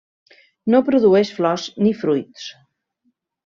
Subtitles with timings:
[0.75, 2.51] No produeix flors ni fruits.